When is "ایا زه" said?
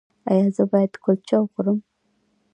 0.29-0.63